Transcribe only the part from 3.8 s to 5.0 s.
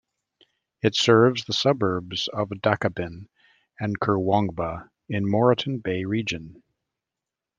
Kurwongbah